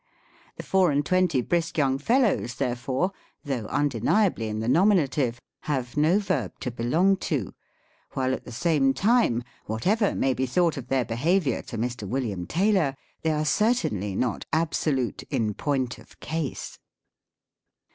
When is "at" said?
8.33-8.43